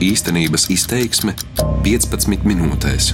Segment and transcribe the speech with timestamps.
[0.00, 1.34] Īstenības izteiksme
[1.84, 3.10] 15 minūtēs.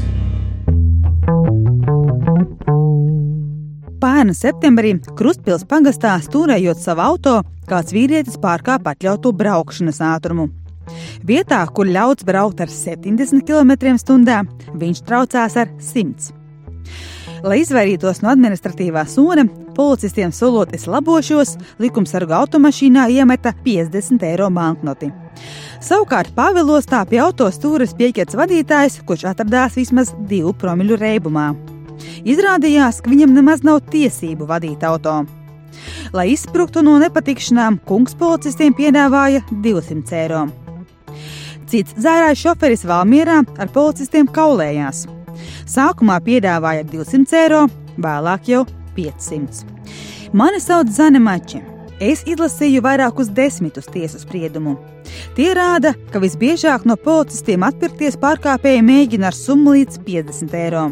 [3.99, 7.35] Pērn septembrī Krustpils pagastā stūrējot savu auto,
[7.67, 10.47] kāds vīrietis pārkāpa atļautu braukšanas ātrumu.
[11.27, 14.43] Vietā, kur ļauts braukt ar 70 km/h,
[14.79, 16.46] viņš traucās ar 100 km.
[17.47, 19.45] Lai izvairītos no administratīvā soda,
[19.77, 25.13] policistiem solot es labošos, likumsarga automašīnā iemeta 50 eiro banknoti.
[25.85, 31.53] Savukārt Pāvilostā pie autostūres pieķerts vadītājs, kurš atradās vismaz divu promiļu reibumā.
[32.27, 35.21] Izrādījās, ka viņam nemaz nav tiesību vadīt auto.
[36.17, 40.47] Lai izsprūgtu no nepatikšanām, kungs policistiem piedāvāja 200 eiro.
[41.71, 45.07] Cits dzērājs šoferis Valmierā ar policistiem kaulējās.
[45.67, 47.65] Sākumā piedāvāja 200 eiro,
[47.99, 48.61] vēlāk jau
[48.95, 49.65] 500.
[50.37, 51.59] Mani sauc Zane Mači.
[51.99, 54.77] Es izlasīju vairākus desmitus tiesu spriedumu.
[55.35, 60.85] Tie rāda, ka visbiežāk no policistiem atpirkties pārkāpēji mēģina ar summu līdz 50 eiro.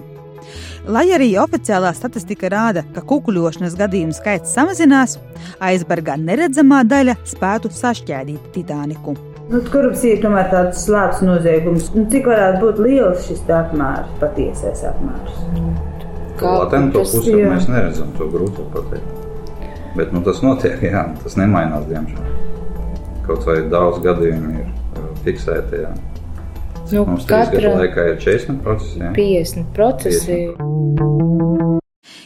[0.91, 5.21] Lai arī oficiālā statistika rāda, ka kukuļošanas gadījumu skaits samazinās,
[5.63, 9.15] aizbargā neredzamā daļa spētu sašķēdīt Titaniku.
[9.51, 11.91] Nu, korupcija ir tomēr tāds slēpts noziegums.
[11.93, 15.43] Nu, cik varētu būt liels šis apmērs, patiesais apmērs?
[16.41, 17.51] Kā latento pusi jā.
[17.53, 19.21] mēs neredzam, to grūti pateikt.
[19.95, 22.33] Bet nu, tas notiek, jā, tas nemainās, diemžēl.
[23.29, 25.85] Kaut vai daudz gadījumu ir uh, fiksēti.
[25.85, 25.95] Jā.
[26.91, 29.01] Nu, Mums katra laikā ir 40 procesi.
[29.05, 29.15] Jā.
[29.17, 30.43] 50 procesi.
[30.59, 31.84] 50.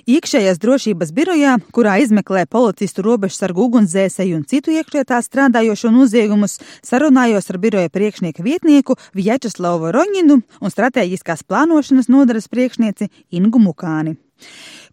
[0.09, 7.59] Iekšējās drošības birojā, kurā izmeklē policistu robežsargu ugunsdzēsēju un citu iekšlietā strādājošo noziegumus, sarunājos ar
[7.61, 14.17] biroja priekšnieka vietnieku Vjačeslavu Roņinu un strateģiskās plānošanas nodaras priekšnieci Ingu Mukāni.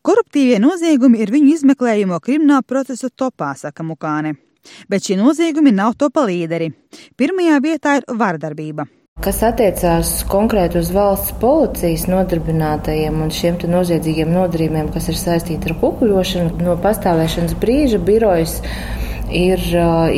[0.03, 4.35] Koruptīvie noziegumi ir viņu izmeklējumu kriminālu procesu topā, saka Mukāne.
[4.91, 6.73] Bet šie noziegumi nav topa līderi.
[7.15, 8.89] Pirmajā vietā ir vardarbība.
[9.23, 15.77] Kas attiecās konkrēti uz valsts policijas nodarbinātajiem un šiem noziedzīgiem nodarījumiem, kas ir saistīti ar
[15.79, 18.57] kukuļošanu, no pastāvēšanas brīža birojas
[19.31, 19.63] ir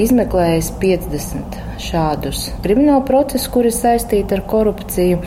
[0.02, 5.22] izmeklējis 50 šādus kriminālu procesus, kuri saistīti ar korupciju.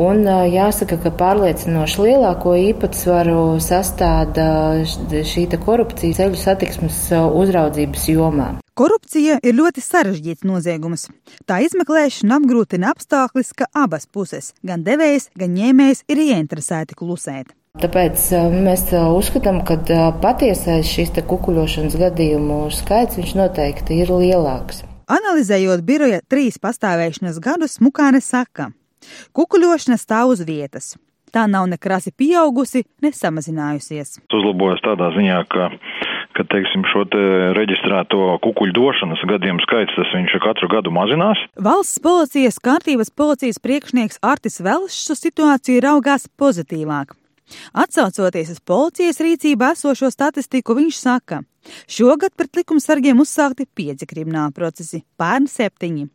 [0.00, 0.24] Un
[0.54, 4.48] jāsaka, ka pārliecinoši lielāko īpatsvaru sastāda
[4.88, 8.50] šī korupcija ceļu satiksmes uzraudzības jomā.
[8.80, 11.02] Korupcija ir ļoti sarežģīts noziegums.
[11.44, 17.52] Tā izmeklēšana apgrūtina apstākļus, ka abas puses, gan devējs, gan ņēmējs, ir ieinteresēti klusēt.
[17.82, 18.24] Tāpēc
[18.64, 19.76] mēs uzskatām, ka
[20.22, 24.80] patiesais šīs kukuļošanas gadījumu skaits noteikti ir lielāks.
[25.12, 28.70] Analizējot biroja trīs pastāvēšanas gadus, Mukāne saka,
[29.36, 30.94] kukuļošana stāv uz vietas.
[31.30, 34.16] Tā nav nekrasi pieaugusi, ne samazinājusies.
[34.34, 35.68] Uzlabojas tādā ziņā, ka
[36.36, 37.22] ka, teiksim, šo te
[37.56, 41.40] reģistrēto kukuļu došanas gadījumu skaits, tas viņš katru gadu mazinās.
[41.60, 47.16] Valsts policijas kārtības policijas priekšnieks Artis Velšs uz situāciju raugās pozitīvāk.
[47.74, 51.42] Atsaucoties uz policijas rīcībā esošo statistiku, viņš saka,
[51.90, 56.06] šogad pret likumsargiem uzsākti pieci krimināli procesi, pērn septiņi.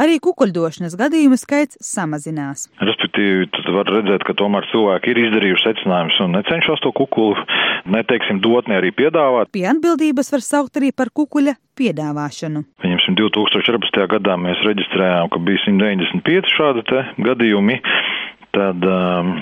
[0.00, 2.68] Arī kukuļdošanas gadījumu skaits samazinās.
[2.80, 7.36] Respektīvi, tad var redzēt, ka tomēr cilvēki ir izdarījuši secinājumus un necenšas to kukuli,
[7.90, 9.52] neteiksim, dot, ne arī piedāvāt.
[9.54, 12.64] Pie atbildības var saukt arī par kukuļa piedāvāšanu.
[12.82, 14.02] Pieņemsim, 2014.
[14.16, 17.78] gadā mēs reģistrējām, ka bija 195 šādi te gadījumi,
[18.56, 19.32] tad um,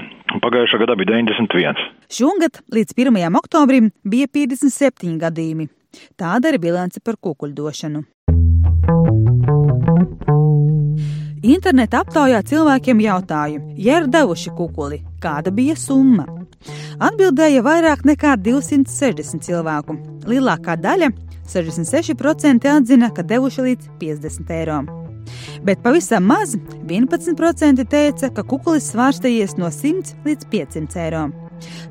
[0.44, 1.82] pagājušā gadā bija 91.
[2.12, 3.40] Šogad līdz 1.
[3.40, 5.68] oktobrim bija 57 gadījumi.
[6.20, 8.04] Tāda ir bilance par kukuļdošanu.
[11.48, 16.26] Interneta aptaujā cilvēkiem jautāju, ja ir devuši kukuli, kāda bija summa.
[16.98, 19.94] Atbildēja vairāk nekā 260 cilvēku.
[20.28, 21.12] Lielākā daļa,
[21.48, 24.80] 66%, atzina, ka devuši līdz 50 eiro.
[25.62, 26.56] Bet pavisam maz
[26.88, 31.26] 11% teica, ka kukulis svārstējies no 100 līdz 500 eiro.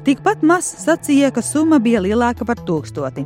[0.08, 3.26] Tikpat maz sacīja, ka summa bija lielāka par tūkstoti.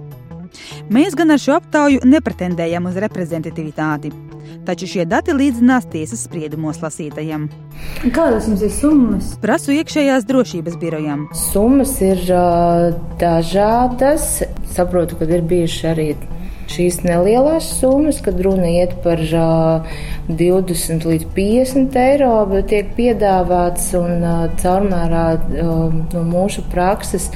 [0.92, 4.12] Mēs gan ar šo aptauju nepretendējam uz reprezentativitāti,
[4.68, 7.48] taču šie dati līdzinās tiesas spriedumos lasītajam.
[8.16, 9.32] Kādas jums ir summas?
[9.42, 11.28] Prasu iekšējās drošības birojam.
[11.38, 14.42] Summas ir uh, dažādas.
[14.72, 16.12] Saprotu, ka ir bijuši arī
[16.72, 23.92] šīs nelielās summas, kad runa iet par uh, 20 līdz 50 eiro, bet tiek piedāvāts
[24.00, 24.24] un
[24.62, 27.30] caurmērā no mūsu prakses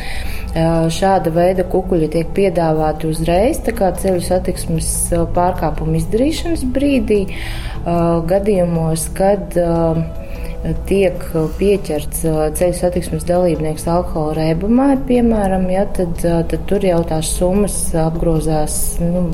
[0.95, 4.91] šāda veida kukuļi tiek piedāvāti uzreiz, tā kā ceļu satiksmes
[5.35, 7.25] pārkāpuma izdarīšanas brīdī,
[8.29, 9.57] gadījumos, kad
[10.89, 11.21] tiek
[11.59, 12.23] pieķerts
[12.57, 19.27] ceļu satiksmes dalībnieks alkohola reibumā, piemēram, ja, tad, tad tur jau tās summas apgrozās nu,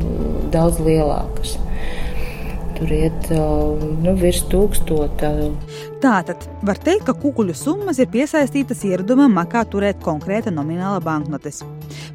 [0.54, 1.57] daudz lielākas.
[2.81, 3.30] tur iet
[4.01, 5.30] nu, virs tūkstota.
[6.01, 11.62] Tātad var teikt, ka kukuļu summas ir piesaistītas ieradumam makā turēt konkrēta nomināla banknotes.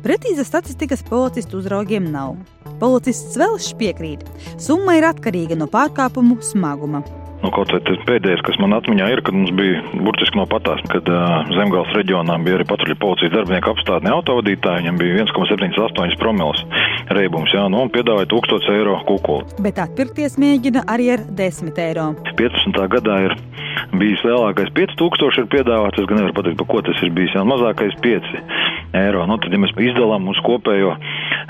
[0.02, 2.34] Precīzas statistikas policistu uzraugiem nav.
[2.80, 4.26] Policists Velšs piekrīt,
[4.60, 7.04] summa ir atkarīga no pārkāpumu smaguma.
[7.46, 10.80] Nu, kaut vai tas pēdējais, kas man atmiņā ir, kad mums bija burtiski no patās,
[10.90, 16.64] kad uh, Zemgāles reģionā bija arī patruļu policijas darbinieku apstādne autovadītāji, viņam bija 1,78 promils
[17.14, 19.46] reibums, jā, nu, un piedāvāja 1000 eiro kukuli.
[19.62, 22.08] Bet atpirkties mēģina arī ar 10 eiro.
[22.34, 22.82] 15.
[22.96, 23.36] gadā ir
[23.94, 27.46] bijis lielākais 5000 ir piedāvāts, es gan nevaru pateikt, par ko tas ir bijis, jā,
[27.46, 28.34] mazākais 5
[29.04, 29.22] eiro.
[29.30, 30.96] Nu, tad, ja mēs izdalām uz kopējo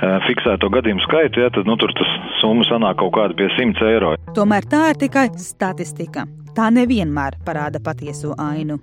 [0.01, 2.11] fiksēto gadījumu skaitu, jā, tad, nu, tur tas
[2.41, 4.15] summa sanāk kaut kāda pie 100 eiro.
[4.37, 6.27] Tomēr tā ir tikai statistika.
[6.57, 8.79] Tā nevienmēr parāda patieso ainu.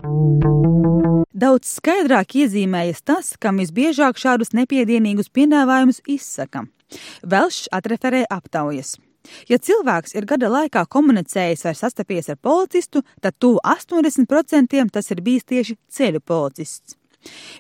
[1.34, 6.68] Daudz skaidrāk iezīmējas tas, kam visbiežāk šādus nepiedienīgus piedāvājumus izsaka.
[7.26, 9.00] Velšs atreferē aptaujas.
[9.50, 15.24] Ja cilvēks ir gada laikā komunicējis vai sastapies ar policistu, tad tuvu 80% tas ir
[15.26, 16.98] bijis tieši ceļu policists.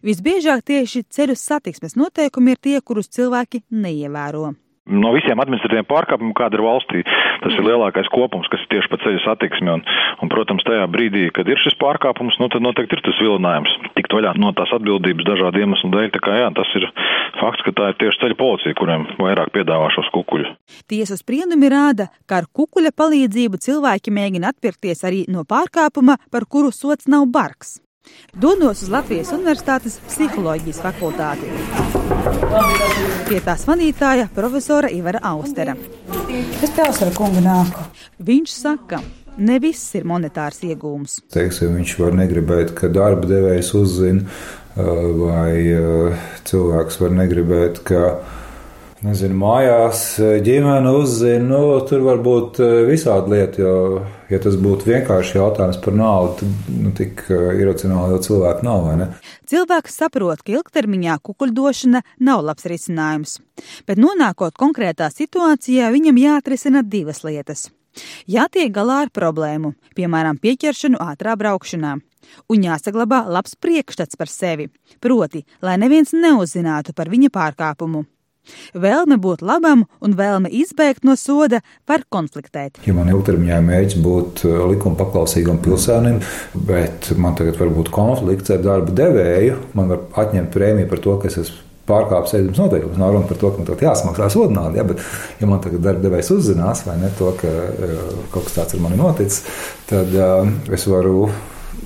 [0.05, 4.53] Visbiežāk tieši ceļu satiksmes noteikumi ir tie, kurus cilvēki neievēro.
[4.83, 7.01] No visiem administratīviem pārkāpumiem, kāda ir valstī,
[7.39, 9.71] tas ir lielākais kopums, kas ir tieši pa ceļu satiksmi.
[9.71, 9.83] Un,
[10.19, 14.11] un, protams, tajā brīdī, kad ir šis pārkāpums, nu, tad noteikti ir tas vilinājums tikt
[14.11, 16.09] vaļā no tās atbildības dažādu iemeslu dēļ.
[16.11, 16.89] Tā kā jā, tas ir
[17.39, 20.51] fakts, ka tā ir tieši ceļu policija, kuriem vairāk piedāvā šos kukuļus.
[20.91, 26.75] Tiesas spriedumi rāda, ka ar kukuļa palīdzību cilvēki mēģina atpirkties arī no pārkāpuma, par kuru
[26.75, 27.77] sots nav bargs.
[28.33, 31.47] Dodos uz Latvijas Universitātes psiholoģijas fakultāti.
[33.27, 35.75] Pie tās vadītāja profesora Ivara Austera.
[36.59, 37.85] Es tev ar kungu nāku.
[38.25, 38.99] Viņš saka,
[39.37, 41.19] ne viss ir monetārs iegūms.
[41.33, 44.25] Teiksim, viņš var negribēt, ka darba devējs uzzina,
[44.75, 45.53] vai
[46.49, 48.03] cilvēks var negribēt, ka
[49.05, 50.03] nezinu, mājās
[50.43, 52.59] ģimene uzzina, nu, tur var būt
[52.89, 54.03] visādi lieti, jo,
[54.33, 58.89] ja tas būtu vienkārši jautājums par naudu, tad nu, tik iracionāli jau cilvēku nav?
[59.49, 63.37] Cilvēks saprot, ka ilgtermiņā kukuļdošana nav labs risinājums,
[63.87, 67.69] bet nonākot konkrētā situācijā, viņam jāatrisina divas lietas.
[68.29, 71.93] Jātiek galā ar problēmu, piemēram, pieķeršanu ātrā braukšanā,
[72.49, 74.69] un jāsaglabā labs priekšstats par sevi,
[75.03, 78.05] proti, lai neviens neuzzinātu par viņa pārkāpumu.
[78.73, 82.81] Vēlme būt labam un vēlme izbēgt no soda var konfliktēt.
[82.87, 86.21] Ja man ilgtermiņā mēģinājums būt likuma paklausīgam pilsēnim,
[86.67, 91.19] bet man tagad var būt konflikts ar darba devēju, man var atņemt prēmiju par to,
[91.21, 92.99] ka es esmu pārkāpis ēdams noteikumus.
[92.99, 95.01] Nav runa par to, ka man tagad jāsmaksā soda nauda, ja, bet,
[95.41, 97.51] ja man tagad darba devējs uzzinās, vai ne to, ka
[98.31, 99.41] kaut kas tāds ar mani noticis,
[99.89, 101.27] tad uh, es varu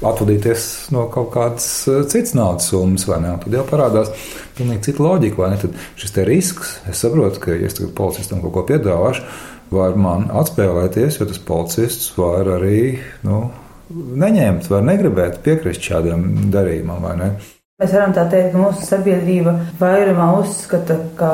[0.06, 0.63] atvadīties
[0.94, 1.68] no kaut kādas
[2.12, 3.34] citas naudas summas, vai ne?
[3.36, 4.12] Un tad jau parādās
[4.57, 5.60] pilnīgi cita loģika, vai ne?
[5.63, 9.25] Tad šis te risks, es saprotu, ka, ja es tagad policistam kaut ko piedāvāšu,
[9.74, 13.48] var man atspēlēties, jo tas policists var arī, nu,
[13.92, 17.31] neņemt, var negribēt piekrist šādam darījumam, vai ne?
[17.77, 21.27] Mēs varam tā teikt, ka mūsu sabiedrība vairumā uzskata, ka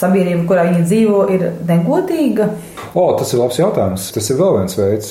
[0.00, 2.46] sabiedrība, kurā viņi dzīvo, ir negodīga.
[2.96, 4.06] O, tas ir labs jautājums.
[4.14, 5.10] Tas ir vēl viens veids,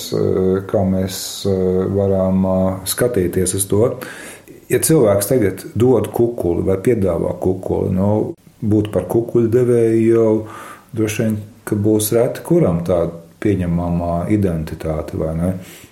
[0.71, 1.19] kā mēs
[1.93, 2.49] varam
[2.89, 3.91] skatīties uz to.
[4.73, 8.09] Ja cilvēks tagad dod kukuli vai piedāvā kukuli, nu,
[8.57, 10.35] būt par kukuļu devēju jau
[10.97, 11.37] droši vien,
[11.69, 15.19] ka būs reti kuram tāda pieņemamā identitāte?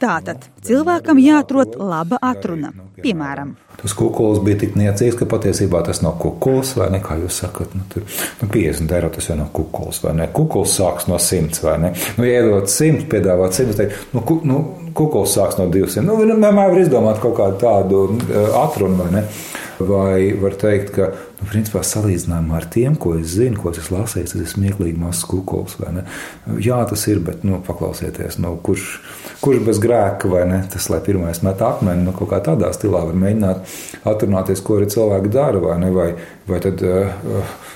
[0.02, 3.56] Tātad cilvēkam jāatrod laba atruna, piemēram.
[3.78, 7.02] Tas kukulis bija tik niecīgs, ka patiesībā tas nav kukulis, vai ne?
[7.04, 8.08] Kā jūs sakat, nu, tur,
[8.42, 10.26] nu 50 eiro tas jau nav kukulis, vai ne?
[10.34, 11.94] Kukulis sāks no 100, vai ne?
[12.18, 14.64] Nu, iedot 100, piedāvāt 100, teikt, nu, ku, nu
[14.98, 16.04] kukulis sāks no 200.
[16.06, 18.04] Nu, vienmēr var izdomāt kaut kādu tādu
[18.58, 19.24] atrunu, vai ne?
[19.78, 24.26] Vai var teikt, ka, nu, principā, salīdzinājumā ar tiem, ko es zinu, ko es lasīju,
[24.32, 25.78] tas ir smieklīgi mazs kukulis.
[26.66, 28.88] Jā, tas ir, bet nu, paklausieties, nu, kurš,
[29.44, 30.64] kurš bez grēka vai ne?
[30.74, 33.78] Tas, lai pirmais met akmeni, nu, kaut kā tādā stilā var mēģināt
[34.10, 35.94] atrunāties, ko arī cilvēki dara, vai ne?
[35.94, 36.10] Vai,
[36.50, 37.67] vai tad, uh,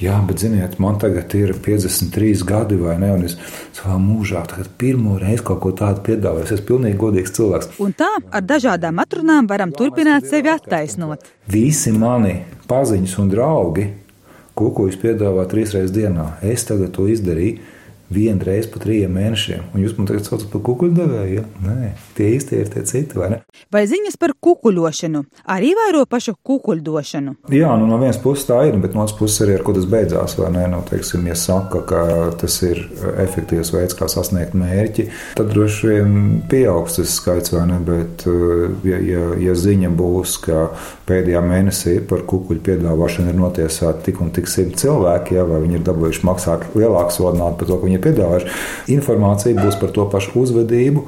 [0.00, 3.12] jā, bet ziniet, man tagad ir 53 gadi, vai ne?
[3.14, 3.36] Un es
[3.76, 4.42] savā mūžā
[4.80, 6.46] pirmo reizi kaut ko tādu piedāvāju.
[6.46, 7.72] Es esmu pilnīgi godīgs cilvēks.
[7.84, 11.28] Un tā ar dažādām atrunām varam turpināt sevi attaisnot.
[11.50, 12.40] Visi mani
[12.70, 13.90] paziņas un draugi
[14.58, 16.34] kukuļus piedāvā trīs reizes dienā.
[16.42, 17.78] Es tagad to izdarīju
[18.10, 19.70] vienu reizi pa trījiem mēnešiem.
[19.74, 21.34] Un jūs man tagad saucat par kukuļdevēju?
[21.36, 21.44] Ja?
[21.64, 23.40] Nē, tie īsti ir tie citi, vai ne?
[23.72, 25.22] Vai ziņas par kukuļošanu
[25.54, 27.36] arī vairo pašu kukuļdošanu?
[27.54, 29.86] Jā, nu no vienas puses tā ir, bet no otras puses arī ar ko tas
[29.90, 30.66] beidzās, vai ne?
[30.72, 32.02] Nu, teiksim, ja saka, ka
[32.40, 32.82] tas ir
[33.22, 35.06] efektīvs veids, kā sasniegt mērķi,
[35.38, 36.18] tad droši vien
[36.50, 37.78] pieaugs tas skaits, vai ne?
[37.86, 38.26] Bet,
[38.86, 40.66] ja, ja, ja ziņa būs, ka
[41.10, 45.78] pēdējā mēnesī par kukuļu piedāvāšanu ir notiesāti tik un tik simt cilvēki, ja, vai viņi
[45.80, 48.56] ir dabūjuši maksāt lielāku sodu par to, ka viņi viņi piedāvājuši.
[48.96, 51.04] Informācija būs par to pašu uzvedību,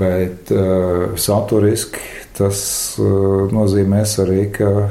[0.00, 2.02] bet uh, saturiski
[2.36, 2.58] tas
[3.00, 4.90] uh, nozīmēs arī, ka uh,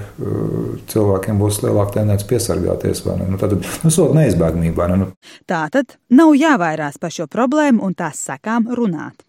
[0.90, 3.04] cilvēkiem būs lielāka tendence piesargāties.
[3.06, 4.90] Nu, tad nu, soda neizbēgamībā.
[4.96, 5.12] Nu.
[5.50, 9.22] Tā tad nav jāvairās par šo problēmu un tās sekām runāt.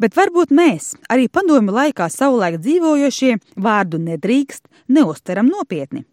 [0.00, 6.06] Bet varbūt mēs, arī padomju laikā savulaik dzīvojošie, vārdu nedrīkst, neuztveram nopietni.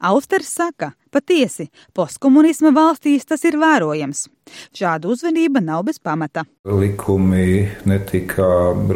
[0.00, 4.26] Austers saka, patiesi, postkomunisma valstīs tas ir vērojams.
[4.76, 6.44] Šāda uzvedība nav bez pamata.
[6.68, 8.46] Likumi netika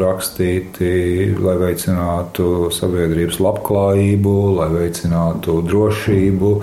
[0.03, 0.93] rakstīti,
[1.41, 6.53] lai veicinātu sabiedrības labklājību, lai veicinātu drošību,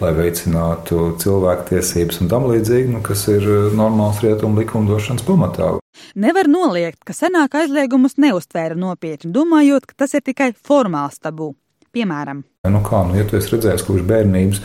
[0.00, 3.44] lai veicinātu cilvēktiesības un tam līdzīgi, nu, kas ir
[3.76, 5.74] normāls rietumu likumdošanas pamatā.
[6.16, 11.52] Nevar noliegt, ka senāk aizliegumus neuztvēra nopietni, domājot, ka tas ir tikai formāls tabū.
[11.90, 14.60] Piemēram, nu kā, nu, ja tu esi redzējis, kurš bērnības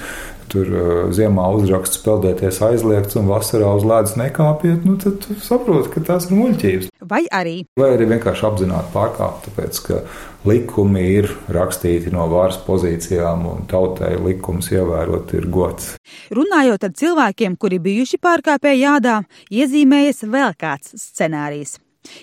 [0.51, 5.91] tur uh, ziemā uzraksts peldēties aizliegts un vasarā uz ledus nekāpiet, nu, tad tu saproti,
[5.93, 6.91] ka tās ir muļķības.
[7.05, 7.55] Vai arī?
[7.79, 10.01] Vai arī vienkārši apzināti pārkāpt, tāpēc ka
[10.45, 15.95] likumi ir rakstīti no varas pozīcijām un tautai likums ievērot ir gods.
[16.35, 19.17] Runājot ar cilvēkiem, kuri bijuši pārkāpēji jādā,
[19.53, 21.79] iezīmējas vēl kāds scenārijs.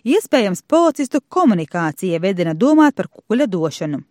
[0.07, 4.05] Iespējams, policistu komunikācija vedina domāt par kuģa došanu.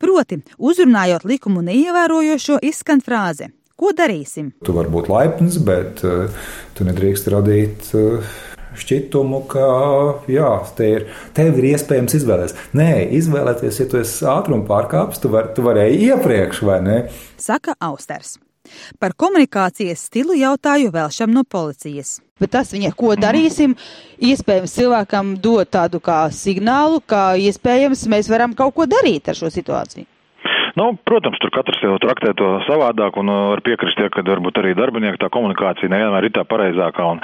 [0.00, 4.52] Proti, uzrunājot likumu neievērojošo, izskan frāze: Ko darīsim?
[4.64, 6.28] Tu vari būt laipns, bet uh,
[6.76, 7.88] tu nedrīkst radīt.
[7.96, 8.34] Uh,
[8.74, 9.66] šķitumu, ka
[10.30, 11.04] jā, te ir,
[11.36, 12.56] tev ir iespējams izvēlēties.
[12.74, 12.90] Nē,
[13.20, 16.98] izvēlēties, ja tu esi ātruma pārkāpis, tu, var, tu varēji iepriekš, vai ne?
[17.40, 18.34] Saka Austers.
[19.02, 22.18] Par komunikācijas stilu jautāju vēlšam no policijas.
[22.40, 23.76] Bet tas viņa, ko darīsim,
[24.18, 29.52] iespējams cilvēkam dod tādu kā signālu, ka iespējams mēs varam kaut ko darīt ar šo
[29.54, 30.08] situāciju.
[30.74, 34.58] Nu, protams, tur katrs jau traktē to savādāk un uh, var piekrist, ja, ka varbūt
[34.58, 37.04] arī darbinieku tā komunikācija nevienmēr ir tā pareizākā.
[37.14, 37.20] Un,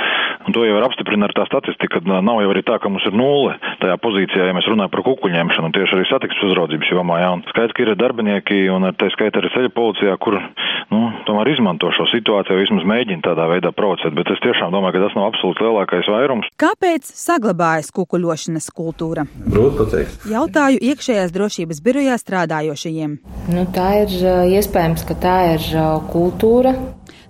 [0.47, 2.93] un to jau var apstiprināt ar tā statistika, ka uh, nav jau arī tā, ka
[2.93, 7.19] mums ir nulle tajā pozīcijā, ja mēs runājam par kukuļņemšanu, tieši arī satiksmes uzraudzības jomā.
[7.35, 10.39] Un skaidrs, ka ir darbinieki un ar tā skaita arī ceļa policijā, kur,
[10.95, 15.05] nu, tomēr izmanto šo situāciju, vismaz mēģina tādā veidā provocēt, bet es tiešām domāju, ka
[15.09, 16.51] tas nav absolūti lielākais vairums.
[16.61, 19.27] Kāpēc saglabājas kukuļošanas kultūra?
[19.51, 20.31] Grūti pateikt.
[20.31, 23.19] Jautāju iekšējās drošības birojā strādājošajiem.
[23.51, 24.13] Nu, tā ir
[24.61, 25.69] iespējams, ka tā ir
[26.13, 26.75] kultūra.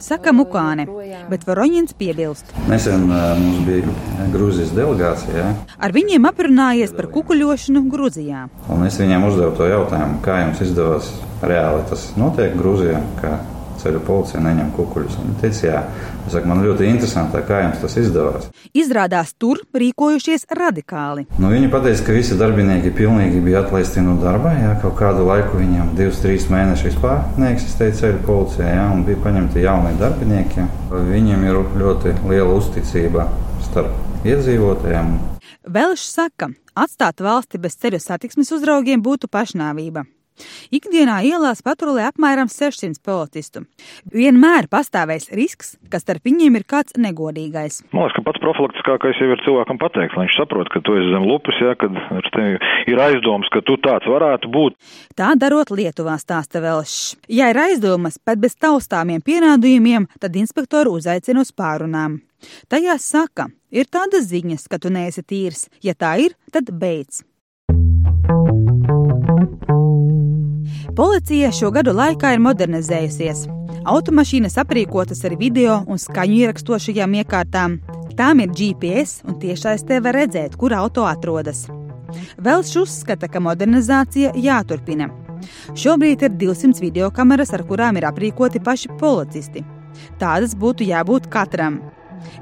[0.01, 0.87] Saka Mukāne,
[1.29, 2.55] bet Varoņins piebilst.
[2.71, 5.35] Nesen mums bija Grūzijas delegācija.
[5.37, 5.51] Ja?
[5.77, 8.47] Ar viņiem aprunājies par kukuļošanu Grūzijā.
[8.73, 11.11] Un es viņiem uzdevu to jautājumu, kā jums izdevās
[11.45, 13.37] reāli tas notiek Grūzijā, kā
[13.81, 15.19] ceļu policija neņem kukuļus.
[15.21, 15.81] Viņi teica, jā,
[16.27, 18.49] es saku, man ļoti interesanti, kā jums tas izdevās.
[18.77, 21.27] Izrādās tur rīkojušies radikāli.
[21.41, 25.59] Nu, viņi pateica, ka visi darbinieki pilnīgi bija atlaisti no darba, jā, kaut kādu laiku
[25.61, 30.69] viņiem divus, trīs mēnešus vispār neeksistēja ceļu policija, jā, un bija paņemti jaunie darbinieki.
[31.11, 33.27] Viņiem ir ļoti liela uzticība
[33.67, 35.13] starp iedzīvotājiem.
[35.71, 40.07] Velš saka, atstāt valsti bez ceļu satiksmes uzraugiem būtu pašnāvība.
[40.75, 43.65] Ikdienā ielās patrulē apmēram 600 policistu.
[44.15, 47.83] Vienmēr pastāvēs risks, ka starp viņiem ir kāds negodīgais.
[47.93, 51.13] Man liekas, ka pats profilaktiskākais jau ir cilvēkam pateikt, lai viņš saprot, ka tu esi
[51.13, 52.01] zem lupas, ja, kad
[52.91, 54.79] ir aizdoms, ka tu tāds varētu būt.
[55.19, 57.17] Tā darot Lietuvā stāsta Velšs.
[57.29, 62.21] Ja ir aizdomas pat bez taustāmiem pierādījumiem, tad inspektoru uzaicina uz pārunām.
[62.73, 65.69] Tajās saka, ir tādas ziņas, ka tu neesi tīrs.
[65.85, 67.25] Ja tā ir, tad beidz.
[70.97, 73.45] Policija šo gadu laikā ir modernizējusies.
[73.91, 77.79] Automašīnas aprīkotas ar video un skaņu ierakstošajām iekārtām.
[78.17, 81.67] Tām ir GPS un tiešais te var redzēt, kur auto atrodas.
[82.43, 85.11] Velš uzskata, ka modernizācija jāturpina.
[85.79, 89.65] Šobrīd ir 200 video kameras, ar kurām ir aprīkoti paši policisti.
[90.21, 91.81] Tādas būtu jābūt katram.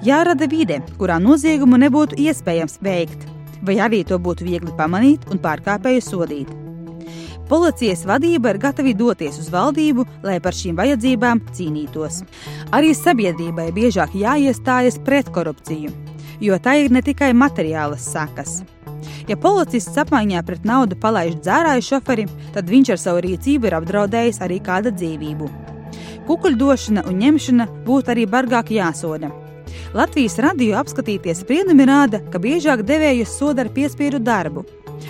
[0.03, 3.29] Jārada vide, kurā noziegumu nebūtu iespējams veikt,
[3.63, 6.68] vai arī to būtu viegli pamanīt un pārkāpēju sodīt.
[7.49, 12.21] Policijas vadība ir gatava doties uz valdību, lai par šīm vajadzībām cīnītos.
[12.77, 15.93] Arī sabiedrībai biežāk jāiestājas pret korupciju,
[16.45, 18.59] jo tā ir ne tikai materiālas sakas.
[19.29, 24.43] Ja policists apmaiņā pret naudu palaiž dzērāju šoferi, tad viņš ar savu rīcību ir apdraudējis
[24.45, 25.49] arī kāda dzīvību.
[26.29, 29.33] Kukuļdošana un ņemšana būtu arī bargāk jāsoda.
[29.97, 34.67] Latvijas radio apskatīties spriedumi rāda, ka biežāk devējus soda ar piespiedu darbu.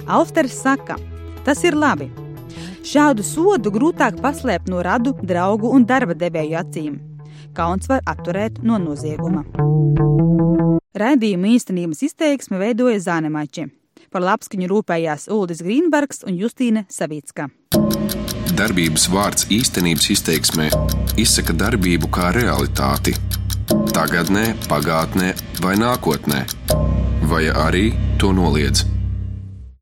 [0.06, 0.98] Austers saka,
[1.46, 2.10] tas ir labi,
[2.88, 6.94] Šādu sodu grūtāk paslēpt no radu, draugu un darba devēju acīm.
[7.56, 9.42] Kauns var atturēt no nozieguma.
[10.96, 13.66] Raidījuma īstenības izteiksme veidoja Zānemači.
[14.08, 17.50] Par labskaņu rūpējās Uldis Grīnbergs un Justīne Savicka.
[18.56, 20.70] Darbības vārds īstenības izteiksmē
[21.20, 23.18] izsaka darbību kā realitāti
[23.92, 26.46] tagadnē, pagātnē vai nākotnē,
[27.28, 28.97] vai arī to noliedz.